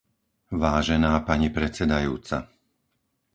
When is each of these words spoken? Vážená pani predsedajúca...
Vážená 0.63 1.13
pani 1.27 1.49
predsedajúca... 1.57 2.37